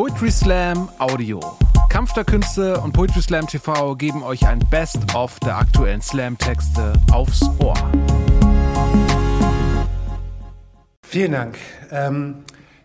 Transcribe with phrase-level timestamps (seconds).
[0.00, 1.40] Poetry Slam Audio.
[1.90, 7.42] Kampf der Künste und Poetry Slam TV geben euch ein Best-of der aktuellen Slam-Texte aufs
[7.58, 7.74] Ohr.
[11.02, 11.58] Vielen Dank.
[11.90, 12.36] Ähm,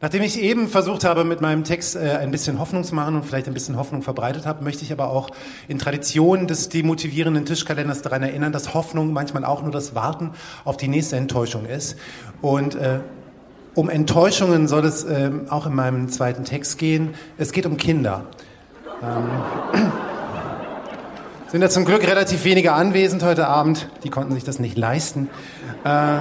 [0.00, 3.26] nachdem ich eben versucht habe, mit meinem Text äh, ein bisschen Hoffnung zu machen und
[3.26, 5.28] vielleicht ein bisschen Hoffnung verbreitet habe, möchte ich aber auch
[5.68, 10.30] in Tradition des demotivierenden Tischkalenders daran erinnern, dass Hoffnung manchmal auch nur das Warten
[10.64, 11.98] auf die nächste Enttäuschung ist.
[12.40, 13.00] Und äh,
[13.74, 17.14] um Enttäuschungen soll es äh, auch in meinem zweiten Text gehen.
[17.38, 18.26] Es geht um Kinder.
[19.02, 19.30] Ähm,
[21.48, 23.88] sind ja zum Glück relativ wenige anwesend heute Abend.
[24.04, 25.30] Die konnten sich das nicht leisten.
[25.84, 26.18] Äh,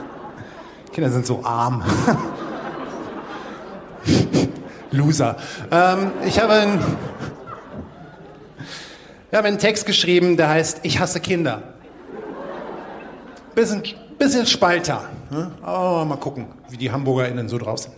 [0.92, 1.82] Kinder sind so arm.
[4.90, 5.36] Loser.
[5.70, 6.78] Ähm, ich habe einen,
[9.30, 11.74] ich habe einen Text geschrieben, der heißt Ich hasse Kinder.
[13.54, 13.82] Bisschen,
[14.24, 15.08] bisschen Spalter.
[15.30, 15.50] Ne?
[15.62, 17.94] Aber mal gucken, wie die HamburgerInnen so drauf sind.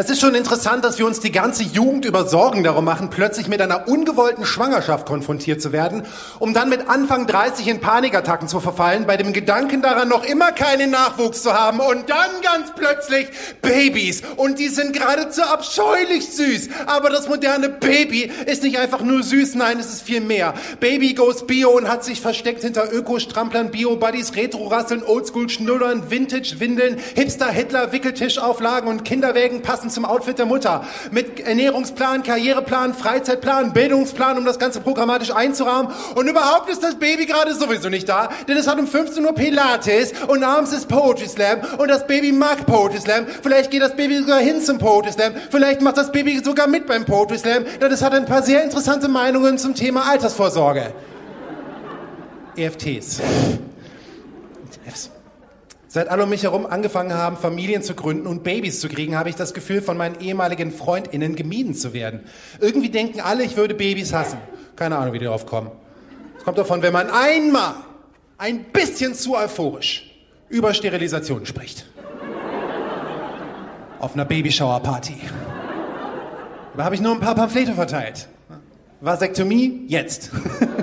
[0.00, 3.48] Es ist schon interessant, dass wir uns die ganze Jugend über Sorgen darum machen, plötzlich
[3.48, 6.04] mit einer ungewollten Schwangerschaft konfrontiert zu werden,
[6.38, 10.52] um dann mit Anfang 30 in Panikattacken zu verfallen, bei dem Gedanken daran, noch immer
[10.52, 13.28] keinen Nachwuchs zu haben und dann ganz plötzlich
[13.60, 14.22] Babys.
[14.36, 16.70] Und die sind geradezu abscheulich süß.
[16.86, 20.54] Aber das moderne Baby ist nicht einfach nur süß, nein, es ist viel mehr.
[20.80, 28.88] Baby goes Bio und hat sich versteckt hinter Öko-Stramplern, Bio-Buddies, Retro-Rasseln, Oldschool-Schnullern, Vintage-Windeln, Hipster-Hitler, Wickeltischauflagen
[28.88, 30.84] und Kinderwägen passen passend zum Outfit der Mutter.
[31.10, 35.92] Mit Ernährungsplan, Karriereplan, Freizeitplan, Bildungsplan, um das Ganze programmatisch einzurahmen.
[36.14, 39.34] Und überhaupt ist das Baby gerade sowieso nicht da, denn es hat um 15 Uhr
[39.34, 43.26] Pilates und abends ist Poetry Slam und das Baby mag Poetry Slam.
[43.42, 45.34] Vielleicht geht das Baby sogar hin zum Poetry Slam.
[45.50, 48.62] Vielleicht macht das Baby sogar mit beim Poetry Slam, denn es hat ein paar sehr
[48.62, 50.92] interessante Meinungen zum Thema Altersvorsorge.
[52.56, 53.20] EFTs.
[54.84, 55.10] ETFs.
[55.92, 59.28] Seit alle um mich herum angefangen haben, Familien zu gründen und Babys zu kriegen, habe
[59.28, 62.20] ich das Gefühl, von meinen ehemaligen FreundInnen gemieden zu werden.
[62.60, 64.38] Irgendwie denken alle, ich würde Babys hassen.
[64.76, 65.72] Keine Ahnung, wie die darauf kommen.
[66.38, 67.74] Es kommt davon, wenn man einmal
[68.38, 70.08] ein bisschen zu euphorisch
[70.48, 71.86] über Sterilisation spricht.
[73.98, 75.16] Auf einer Babyshower-Party.
[76.76, 78.28] Da habe ich nur ein paar Pamphlete verteilt.
[79.00, 80.30] Vasektomie jetzt.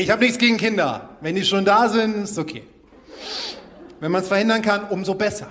[0.00, 1.08] Ich habe nichts gegen Kinder.
[1.20, 2.62] Wenn die schon da sind, ist okay.
[4.00, 5.48] Wenn man es verhindern kann, umso besser.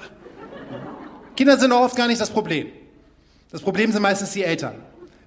[1.36, 2.68] Kinder sind auch oft gar nicht das Problem.
[3.52, 4.76] Das Problem sind meistens die Eltern.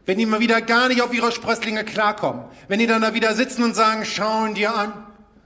[0.06, 2.44] Wenn die mal wieder gar nicht auf ihre Sprösslinge klarkommen.
[2.68, 4.92] Wenn die dann da wieder sitzen und sagen, schauen dir an,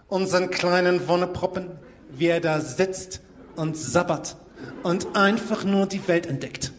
[0.08, 1.70] unseren kleinen Wonneproppen,
[2.10, 3.22] wie er da sitzt
[3.56, 4.36] und sabbert
[4.82, 6.72] und einfach nur die Welt entdeckt.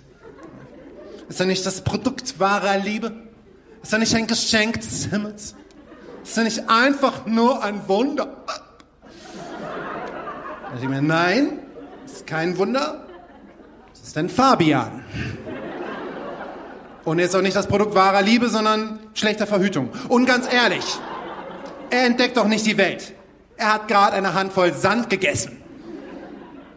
[1.28, 3.12] Ist er nicht das Produkt wahrer Liebe?
[3.82, 5.56] Ist er nicht ein Geschenk des Himmels?
[6.24, 8.38] Ist das nicht einfach nur ein Wunder?
[10.82, 11.60] Ich mir, nein,
[12.06, 13.06] ist kein Wunder.
[13.92, 15.04] Das ist ein Fabian.
[17.06, 19.90] Und er ist auch nicht das Produkt wahrer Liebe, sondern schlechter Verhütung.
[20.08, 20.86] Und ganz ehrlich,
[21.90, 23.14] er entdeckt doch nicht die Welt.
[23.58, 25.62] Er hat gerade eine Handvoll Sand gegessen.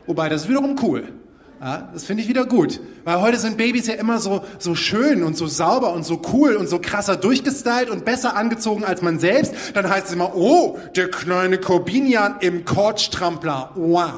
[0.06, 1.12] Wobei, das ist wiederum cool.
[1.60, 2.80] Ja, das finde ich wieder gut.
[3.04, 6.54] Weil heute sind Babys ja immer so, so schön und so sauber und so cool
[6.54, 9.54] und so krasser durchgestylt und besser angezogen als man selbst.
[9.72, 13.70] Dann heißt es immer, oh, der kleine Corbinian im Kordstrampler.
[13.74, 14.12] Wow.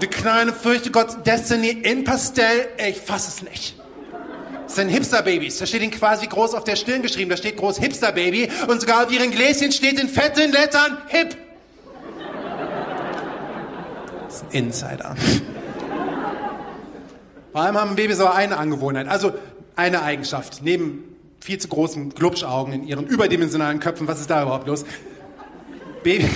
[0.00, 2.68] Der kleine fürchte Gott Destiny in Pastell.
[2.88, 3.74] Ich fass es nicht.
[4.66, 5.58] Das sind Hipster-Babys.
[5.58, 7.30] Da steht ihnen quasi groß auf der Stirn geschrieben.
[7.30, 8.50] Da steht groß Hipster-Baby.
[8.68, 11.36] Und sogar auf ihren Gläschen steht in fetten Lettern Hip.
[14.26, 15.16] Das ist ein Insider.
[17.58, 19.32] Vor allem haben Babys aber eine Angewohnheit, also
[19.74, 20.60] eine Eigenschaft.
[20.62, 24.84] Neben viel zu großen Glubschaugen in ihren überdimensionalen Köpfen, was ist da überhaupt los?
[26.04, 26.28] Baby.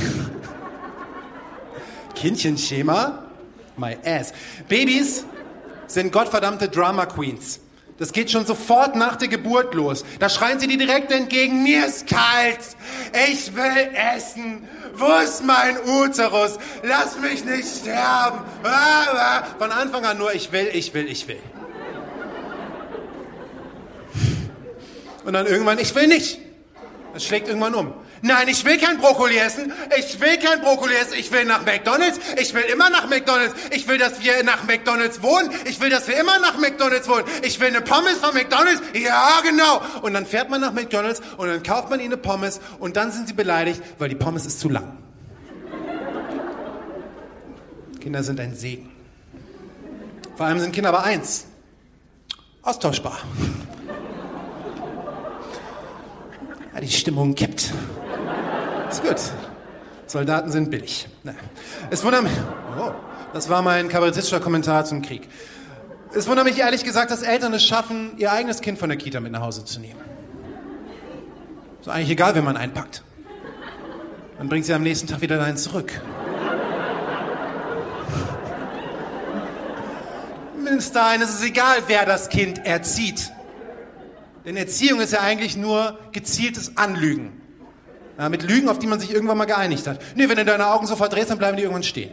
[2.16, 3.22] Kindchenschema?
[3.76, 4.32] My ass.
[4.68, 5.24] Babys
[5.86, 7.60] sind gottverdammte Drama Queens.
[8.02, 10.04] Das geht schon sofort nach der Geburt los.
[10.18, 12.58] Da schreien sie dir direkt entgegen, mir ist kalt,
[13.30, 18.40] ich will essen, wo ist mein Uterus, lass mich nicht sterben.
[19.56, 21.38] Von Anfang an nur, ich will, ich will, ich will.
[25.24, 26.40] Und dann irgendwann, ich will nicht.
[27.14, 27.94] Das schlägt irgendwann um.
[28.24, 29.72] Nein, ich will kein Brokkoli essen.
[29.98, 31.14] Ich will kein Brokkoli essen.
[31.18, 32.20] Ich will nach McDonald's.
[32.40, 33.54] Ich will immer nach McDonald's.
[33.72, 35.50] Ich will, dass wir nach McDonald's wohnen.
[35.64, 37.24] Ich will, dass wir immer nach McDonald's wohnen.
[37.42, 38.80] Ich will eine Pommes von McDonald's.
[38.94, 39.82] Ja, genau.
[40.02, 43.10] Und dann fährt man nach McDonald's und dann kauft man ihnen eine Pommes und dann
[43.10, 44.98] sind sie beleidigt, weil die Pommes ist zu lang.
[48.00, 48.90] Kinder sind ein Segen.
[50.36, 51.46] Vor allem sind Kinder aber eins.
[52.62, 53.18] Austauschbar.
[56.80, 57.72] Die Stimmung kippt.
[58.92, 59.16] Ist gut.
[60.06, 61.08] Soldaten sind billig.
[61.88, 62.32] Es wundert mich.
[62.78, 62.92] Oh,
[63.32, 65.26] das war mein kabarettistischer Kommentar zum Krieg.
[66.14, 69.20] Es wundert mich ehrlich gesagt, dass Eltern es schaffen, ihr eigenes Kind von der Kita
[69.20, 69.98] mit nach Hause zu nehmen.
[71.80, 73.02] Ist eigentlich egal, wenn man einpackt.
[74.36, 75.98] Dann bringt sie am nächsten Tag wieder dahin zurück.
[80.64, 83.32] Bis dahin ist es egal, wer das Kind erzieht.
[84.44, 87.41] Denn Erziehung ist ja eigentlich nur gezieltes Anlügen.
[88.22, 89.98] Ja, mit Lügen, auf die man sich irgendwann mal geeinigt hat.
[90.14, 92.12] Nee, wenn du deine Augen so verdrehst, dann bleiben die irgendwann stehen.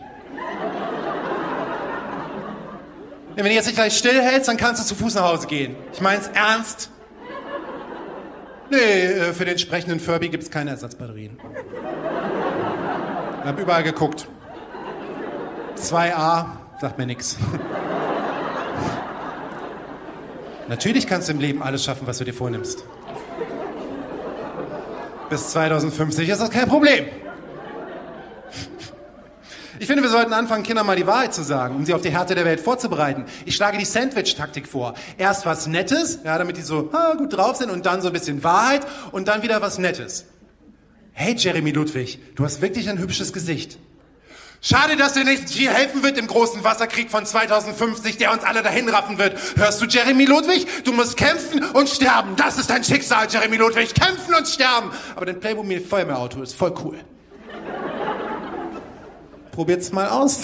[3.35, 5.75] Wenn du jetzt nicht gleich stillhältst, dann kannst du zu Fuß nach Hause gehen.
[5.94, 6.89] Ich mein's ernst.
[8.71, 11.39] Nee, äh, für den sprechenden Furby gibt's keine Ersatzbatterien.
[13.44, 14.27] Ich hab überall geguckt.
[15.77, 16.45] 2a,
[16.81, 17.38] sagt mir nix.
[20.67, 22.83] Natürlich kannst du im Leben alles schaffen, was du dir vornimmst.
[25.30, 27.06] Bis 2050 ist das kein Problem.
[29.81, 32.10] Ich finde, wir sollten anfangen, Kindern mal die Wahrheit zu sagen, um sie auf die
[32.10, 33.26] Härte der Welt vorzubereiten.
[33.46, 34.94] Ich schlage die Sandwich-Taktik vor.
[35.18, 38.14] Erst was Nettes, ja, damit die so ah, gut drauf sind, und dann so ein
[38.14, 40.26] bisschen Wahrheit und dann wieder was Nettes.
[41.14, 43.80] Hey, Jeremy Ludwig, du hast wirklich ein hübsches Gesicht.
[44.61, 48.61] Schade, dass dir nicht viel helfen wird im großen Wasserkrieg von 2050, der uns alle
[48.61, 49.38] dahin raffen wird.
[49.56, 50.67] Hörst du, Jeremy Ludwig?
[50.83, 52.35] Du musst kämpfen und sterben.
[52.35, 53.94] Das ist dein Schicksal, Jeremy Ludwig.
[53.94, 54.91] Kämpfen und sterben.
[55.15, 56.97] Aber dein Playmobil Feuerwehrauto ist voll cool.
[59.51, 60.41] Probiert's mal aus.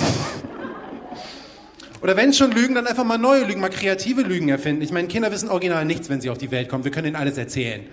[2.01, 4.81] Oder wenn schon Lügen, dann einfach mal neue Lügen, mal kreative Lügen erfinden.
[4.81, 6.85] Ich meine, Kinder wissen original nichts, wenn sie auf die Welt kommen.
[6.85, 7.85] Wir können ihnen alles erzählen.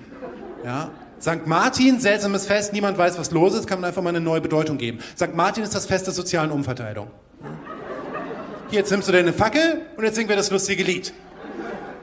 [0.65, 0.91] Ja?
[1.23, 1.47] St.
[1.47, 4.77] Martin, seltsames Fest, niemand weiß, was los ist, kann man einfach mal eine neue Bedeutung
[4.77, 4.99] geben.
[5.15, 5.35] St.
[5.35, 7.09] Martin ist das Fest der sozialen Umverteilung.
[8.71, 11.13] Hier, jetzt nimmst du deine Fackel und jetzt singen wir das lustige Lied.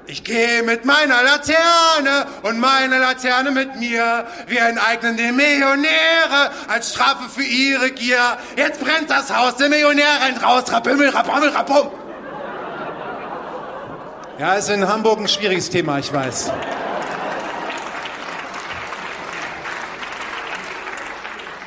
[0.05, 4.25] Ich gehe mit meiner Laterne und meine Laterne mit mir.
[4.47, 8.37] Wir enteignen die Millionäre als Strafe für ihre Gier.
[8.55, 11.89] Jetzt brennt das Haus, der Millionär rennt raus, rabimmel, rabammel, rabum.
[14.39, 16.53] Ja, ist in Hamburg ein schwieriges Thema, ich weiß.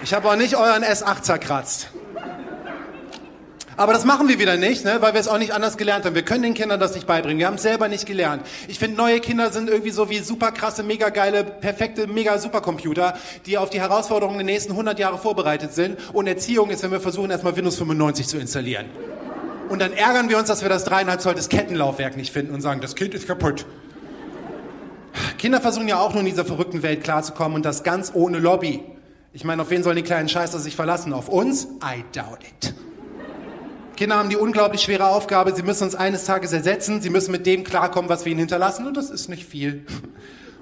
[0.02, 1.88] Ich habe auch nicht euren S8 zerkratzt.
[3.76, 4.96] Aber das machen wir wieder nicht, ne?
[5.00, 6.14] weil wir es auch nicht anders gelernt haben.
[6.14, 7.38] Wir können den Kindern das nicht beibringen.
[7.38, 8.42] Wir haben es selber nicht gelernt.
[8.68, 13.14] Ich finde, neue Kinder sind irgendwie so wie super krasse, mega geile, perfekte, mega Supercomputer,
[13.46, 15.98] die auf die Herausforderungen der nächsten 100 Jahre vorbereitet sind.
[16.12, 18.86] Und Erziehung ist, wenn wir versuchen, erstmal Windows 95 zu installieren.
[19.68, 22.60] Und dann ärgern wir uns, dass wir das dreieinhalb Zoll des Kettenlaufwerk nicht finden und
[22.60, 23.64] sagen, das Kind ist kaputt.
[25.38, 28.84] Kinder versuchen ja auch nur in dieser verrückten Welt klarzukommen und das ganz ohne Lobby.
[29.34, 31.14] Ich meine, auf wen sollen die kleinen Scheißer sich verlassen?
[31.14, 31.64] Auf uns?
[31.82, 32.74] I doubt it.
[33.96, 37.46] Kinder haben die unglaublich schwere Aufgabe, sie müssen uns eines Tages ersetzen, sie müssen mit
[37.46, 39.86] dem klarkommen, was wir ihnen hinterlassen, und das ist nicht viel.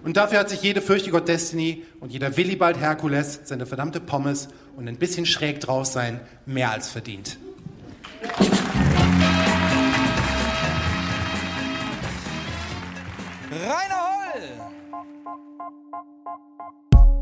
[0.04, 4.88] Und dafür hat sich jede Fürchtegott Destiny und jeder Willibald Herkules seine verdammte Pommes und
[4.88, 7.38] ein bisschen schräg drauf sein mehr als verdient.
[13.50, 14.00] Rainer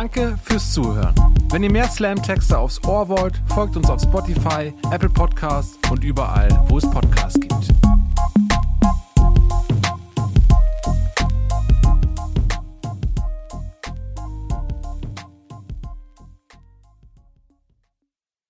[0.02, 1.14] Danke fürs Zuhören.
[1.52, 6.50] Wenn ihr mehr Slam-Texte aufs Ohr wollt, folgt uns auf Spotify, Apple Podcasts und überall,
[6.70, 7.68] wo es Podcasts gibt.